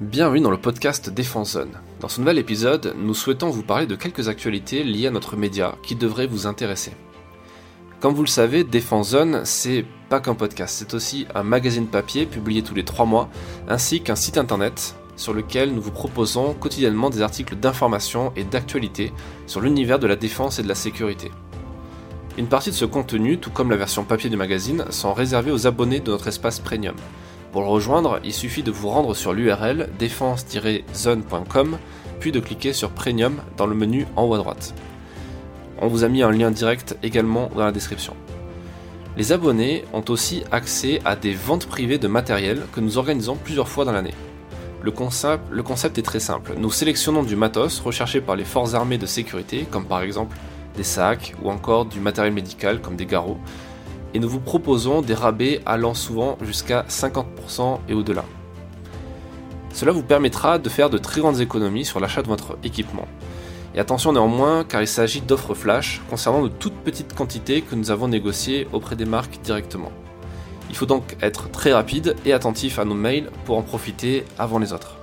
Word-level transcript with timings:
Bienvenue 0.00 0.40
dans 0.40 0.50
le 0.50 0.56
podcast 0.56 1.10
Défense 1.10 1.52
Zone. 1.52 1.72
Dans 2.00 2.08
ce 2.08 2.20
nouvel 2.20 2.38
épisode, 2.38 2.94
nous 2.96 3.12
souhaitons 3.12 3.50
vous 3.50 3.62
parler 3.62 3.86
de 3.86 3.96
quelques 3.96 4.28
actualités 4.28 4.82
liées 4.82 5.08
à 5.08 5.10
notre 5.10 5.36
média 5.36 5.74
qui 5.82 5.94
devraient 5.94 6.26
vous 6.26 6.46
intéresser. 6.46 6.92
Comme 8.00 8.14
vous 8.14 8.22
le 8.22 8.26
savez, 8.26 8.64
Défense 8.64 9.10
Zone, 9.10 9.42
c'est 9.44 9.84
pas 10.08 10.20
qu'un 10.20 10.34
podcast, 10.34 10.74
c'est 10.78 10.94
aussi 10.94 11.26
un 11.34 11.42
magazine 11.42 11.86
papier 11.86 12.24
publié 12.24 12.62
tous 12.62 12.74
les 12.74 12.86
3 12.86 13.04
mois, 13.04 13.28
ainsi 13.68 14.00
qu'un 14.00 14.16
site 14.16 14.38
internet 14.38 14.94
sur 15.16 15.34
lequel 15.34 15.74
nous 15.74 15.82
vous 15.82 15.90
proposons 15.90 16.54
quotidiennement 16.54 17.10
des 17.10 17.20
articles 17.20 17.56
d'information 17.56 18.32
et 18.36 18.44
d'actualité 18.44 19.12
sur 19.46 19.60
l'univers 19.60 19.98
de 19.98 20.06
la 20.06 20.16
défense 20.16 20.58
et 20.58 20.62
de 20.62 20.68
la 20.68 20.74
sécurité. 20.74 21.30
Une 22.38 22.48
partie 22.48 22.70
de 22.70 22.74
ce 22.74 22.86
contenu, 22.86 23.36
tout 23.36 23.50
comme 23.50 23.68
la 23.68 23.76
version 23.76 24.04
papier 24.04 24.30
du 24.30 24.38
magazine, 24.38 24.86
sont 24.88 25.12
réservés 25.12 25.52
aux 25.52 25.66
abonnés 25.66 26.00
de 26.00 26.10
notre 26.10 26.28
espace 26.28 26.58
premium. 26.58 26.96
Pour 27.52 27.62
le 27.62 27.68
rejoindre, 27.68 28.20
il 28.24 28.32
suffit 28.32 28.62
de 28.62 28.70
vous 28.70 28.88
rendre 28.88 29.14
sur 29.14 29.32
l'URL 29.32 29.88
défense-zone.com, 29.98 31.78
puis 32.20 32.30
de 32.30 32.38
cliquer 32.38 32.72
sur 32.72 32.90
Premium 32.90 33.40
dans 33.56 33.66
le 33.66 33.74
menu 33.74 34.06
en 34.14 34.24
haut 34.24 34.34
à 34.34 34.38
droite. 34.38 34.72
On 35.80 35.88
vous 35.88 36.04
a 36.04 36.08
mis 36.08 36.22
un 36.22 36.30
lien 36.30 36.50
direct 36.50 36.96
également 37.02 37.50
dans 37.56 37.64
la 37.64 37.72
description. 37.72 38.14
Les 39.16 39.32
abonnés 39.32 39.84
ont 39.92 40.04
aussi 40.08 40.44
accès 40.52 41.00
à 41.04 41.16
des 41.16 41.34
ventes 41.34 41.66
privées 41.66 41.98
de 41.98 42.06
matériel 42.06 42.62
que 42.72 42.80
nous 42.80 42.98
organisons 42.98 43.34
plusieurs 43.34 43.68
fois 43.68 43.84
dans 43.84 43.92
l'année. 43.92 44.14
Le 44.82 44.92
concept, 44.92 45.98
est 45.98 46.02
très 46.02 46.20
simple. 46.20 46.54
Nous 46.56 46.70
sélectionnons 46.70 47.24
du 47.24 47.34
matos 47.34 47.80
recherché 47.80 48.20
par 48.20 48.36
les 48.36 48.44
forces 48.44 48.74
armées 48.74 48.98
de 48.98 49.06
sécurité, 49.06 49.66
comme 49.68 49.84
par 49.84 50.02
exemple 50.02 50.36
des 50.76 50.84
sacs 50.84 51.34
ou 51.42 51.50
encore 51.50 51.84
du 51.86 51.98
matériel 51.98 52.32
médical 52.32 52.80
comme 52.80 52.96
des 52.96 53.06
garrots, 53.06 53.38
et 54.14 54.18
nous 54.18 54.28
vous 54.28 54.40
proposons 54.40 55.02
des 55.02 55.14
rabais 55.14 55.60
allant 55.66 55.94
souvent 55.94 56.36
jusqu'à 56.42 56.84
50% 56.88 57.78
et 57.88 57.94
au-delà. 57.94 58.24
Cela 59.72 59.92
vous 59.92 60.02
permettra 60.02 60.58
de 60.58 60.68
faire 60.68 60.90
de 60.90 60.98
très 60.98 61.20
grandes 61.20 61.40
économies 61.40 61.84
sur 61.84 62.00
l'achat 62.00 62.22
de 62.22 62.28
votre 62.28 62.58
équipement. 62.64 63.06
Et 63.74 63.78
attention 63.78 64.12
néanmoins 64.12 64.64
car 64.64 64.82
il 64.82 64.88
s'agit 64.88 65.20
d'offres 65.20 65.54
flash 65.54 66.00
concernant 66.10 66.42
de 66.42 66.48
toutes 66.48 66.74
petites 66.74 67.14
quantités 67.14 67.62
que 67.62 67.76
nous 67.76 67.90
avons 67.90 68.08
négociées 68.08 68.66
auprès 68.72 68.96
des 68.96 69.04
marques 69.04 69.40
directement. 69.42 69.92
Il 70.70 70.76
faut 70.76 70.86
donc 70.86 71.16
être 71.22 71.50
très 71.50 71.72
rapide 71.72 72.16
et 72.24 72.32
attentif 72.32 72.78
à 72.78 72.84
nos 72.84 72.94
mails 72.94 73.30
pour 73.44 73.58
en 73.58 73.62
profiter 73.62 74.24
avant 74.38 74.58
les 74.58 74.72
autres. 74.72 74.99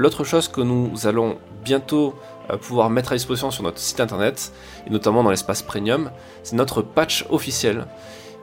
L'autre 0.00 0.24
chose 0.24 0.48
que 0.48 0.62
nous 0.62 1.06
allons 1.06 1.36
bientôt 1.62 2.14
euh, 2.48 2.56
pouvoir 2.56 2.88
mettre 2.88 3.12
à 3.12 3.16
disposition 3.16 3.50
sur 3.50 3.62
notre 3.62 3.78
site 3.78 4.00
internet, 4.00 4.50
et 4.86 4.90
notamment 4.90 5.22
dans 5.22 5.28
l'espace 5.28 5.60
premium, 5.60 6.10
c'est 6.42 6.56
notre 6.56 6.80
patch 6.80 7.26
officiel. 7.28 7.86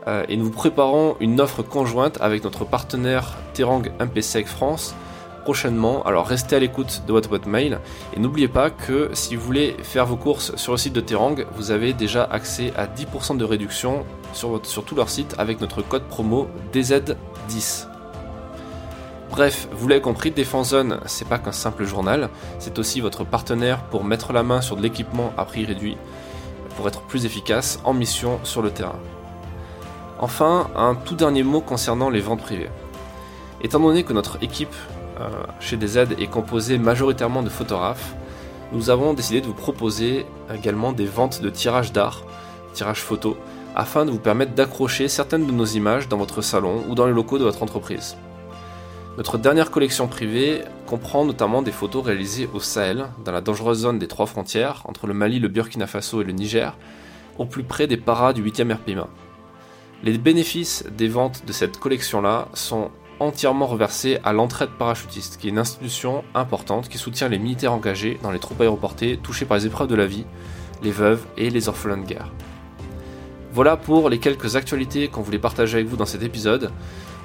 Euh, 0.05 0.23
et 0.29 0.37
nous 0.37 0.51
préparons 0.51 1.15
une 1.19 1.41
offre 1.41 1.63
conjointe 1.63 2.21
avec 2.21 2.43
notre 2.43 2.63
partenaire 2.63 3.37
Terang 3.55 3.81
MPSEC 3.99 4.45
France 4.45 4.93
prochainement. 5.41 6.03
Alors 6.03 6.27
restez 6.27 6.55
à 6.57 6.59
l'écoute 6.59 7.01
de 7.07 7.11
votre 7.11 7.47
mail 7.47 7.79
et 8.15 8.19
n'oubliez 8.19 8.49
pas 8.49 8.69
que 8.69 9.09
si 9.13 9.35
vous 9.35 9.43
voulez 9.43 9.75
faire 9.81 10.05
vos 10.05 10.15
courses 10.15 10.55
sur 10.57 10.73
le 10.73 10.77
site 10.77 10.93
de 10.93 11.01
Terang, 11.01 11.43
vous 11.55 11.71
avez 11.71 11.93
déjà 11.93 12.23
accès 12.23 12.71
à 12.77 12.85
10% 12.85 13.35
de 13.35 13.45
réduction 13.45 14.05
sur, 14.33 14.63
sur 14.63 14.85
tout 14.85 14.93
leur 14.93 15.09
site 15.09 15.33
avec 15.39 15.59
notre 15.59 15.81
code 15.81 16.03
promo 16.03 16.49
DZ10. 16.71 17.96
Bref, 19.37 19.67
vous 19.71 19.87
l'avez 19.87 20.01
compris, 20.01 20.31
Défense 20.31 20.69
Zone, 20.69 20.99
c'est 21.05 21.27
pas 21.27 21.37
qu'un 21.37 21.51
simple 21.51 21.85
journal, 21.85 22.31
c'est 22.57 22.79
aussi 22.79 23.01
votre 23.01 23.23
partenaire 23.23 23.83
pour 23.83 24.03
mettre 24.03 24.33
la 24.33 24.41
main 24.41 24.61
sur 24.61 24.75
de 24.75 24.81
l'équipement 24.81 25.31
à 25.37 25.45
prix 25.45 25.63
réduit, 25.63 25.95
pour 26.75 26.87
être 26.87 27.01
plus 27.01 27.23
efficace 27.23 27.79
en 27.83 27.93
mission 27.93 28.39
sur 28.41 28.63
le 28.63 28.71
terrain. 28.71 28.97
Enfin, 30.17 30.71
un 30.75 30.95
tout 30.95 31.13
dernier 31.13 31.43
mot 31.43 31.61
concernant 31.61 32.09
les 32.09 32.19
ventes 32.19 32.41
privées. 32.41 32.71
Étant 33.61 33.79
donné 33.79 34.03
que 34.03 34.11
notre 34.11 34.41
équipe 34.41 34.73
euh, 35.19 35.29
chez 35.59 35.77
DZ 35.77 36.15
est 36.17 36.31
composée 36.31 36.79
majoritairement 36.79 37.43
de 37.43 37.49
photographes, 37.49 38.15
nous 38.71 38.89
avons 38.89 39.13
décidé 39.13 39.39
de 39.39 39.45
vous 39.45 39.53
proposer 39.53 40.25
également 40.51 40.93
des 40.93 41.05
ventes 41.05 41.43
de 41.43 41.51
tirages 41.51 41.93
d'art, 41.93 42.23
tirages 42.73 43.03
photo, 43.03 43.37
afin 43.75 44.03
de 44.03 44.09
vous 44.09 44.17
permettre 44.17 44.55
d'accrocher 44.55 45.07
certaines 45.07 45.45
de 45.45 45.51
nos 45.51 45.65
images 45.65 46.07
dans 46.07 46.17
votre 46.17 46.41
salon 46.41 46.83
ou 46.89 46.95
dans 46.95 47.05
les 47.05 47.13
locaux 47.13 47.37
de 47.37 47.43
votre 47.43 47.61
entreprise. 47.61 48.17
Notre 49.17 49.39
dernière 49.39 49.71
collection 49.71 50.07
privée 50.07 50.61
comprend 50.85 51.25
notamment 51.25 51.63
des 51.63 51.71
photos 51.71 52.05
réalisées 52.05 52.47
au 52.53 52.59
Sahel, 52.59 53.07
dans 53.25 53.31
la 53.31 53.41
dangereuse 53.41 53.79
zone 53.79 53.97
des 53.97 54.07
trois 54.07 54.27
frontières, 54.27 54.83
entre 54.85 55.07
le 55.07 55.15
Mali, 55.15 55.39
le 55.39 55.47
Burkina 55.47 55.87
Faso 55.87 56.21
et 56.21 56.23
le 56.23 56.33
Niger, 56.33 56.77
au 57.39 57.45
plus 57.45 57.63
près 57.63 57.87
des 57.87 57.97
paras 57.97 58.33
du 58.33 58.43
8e 58.43 58.71
RPMA. 58.75 59.07
Les 60.03 60.15
bénéfices 60.19 60.85
des 60.95 61.07
ventes 61.07 61.47
de 61.47 61.51
cette 61.51 61.79
collection-là 61.79 62.47
sont 62.53 62.91
entièrement 63.19 63.65
reversés 63.65 64.19
à 64.23 64.33
l'entraide 64.33 64.69
parachutiste, 64.77 65.37
qui 65.37 65.47
est 65.47 65.49
une 65.49 65.57
institution 65.57 66.23
importante 66.35 66.87
qui 66.87 66.99
soutient 66.99 67.27
les 67.27 67.39
militaires 67.39 67.73
engagés 67.73 68.19
dans 68.21 68.29
les 68.29 68.37
troupes 68.37 68.61
aéroportées 68.61 69.17
touchées 69.17 69.45
par 69.45 69.57
les 69.57 69.65
épreuves 69.65 69.87
de 69.87 69.95
la 69.95 70.05
vie, 70.05 70.25
les 70.83 70.91
veuves 70.91 71.25
et 71.37 71.49
les 71.49 71.69
orphelins 71.69 71.97
de 71.97 72.05
guerre. 72.05 72.31
Voilà 73.57 73.75
pour 73.75 74.07
les 74.11 74.19
quelques 74.19 74.55
actualités 74.55 75.07
qu'on 75.07 75.21
voulait 75.21 75.39
partager 75.39 75.77
avec 75.79 75.87
vous 75.87 75.97
dans 75.97 76.05
cet 76.05 76.21
épisode. 76.21 76.69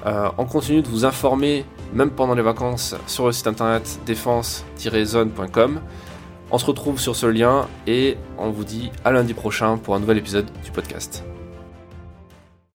Euh, 0.07 0.29
on 0.39 0.45
continue 0.45 0.81
de 0.81 0.87
vous 0.87 1.05
informer, 1.05 1.63
même 1.93 2.09
pendant 2.09 2.33
les 2.33 2.41
vacances, 2.41 2.95
sur 3.05 3.27
le 3.27 3.31
site 3.31 3.45
internet 3.45 3.99
défense-zone.com. 4.07 5.79
On 6.49 6.57
se 6.57 6.65
retrouve 6.65 6.99
sur 6.99 7.15
ce 7.15 7.27
lien 7.27 7.67
et 7.85 8.17
on 8.39 8.49
vous 8.49 8.63
dit 8.63 8.89
à 9.05 9.11
lundi 9.11 9.35
prochain 9.35 9.77
pour 9.77 9.93
un 9.93 9.99
nouvel 9.99 10.17
épisode 10.17 10.47
du 10.65 10.71
podcast. 10.71 11.23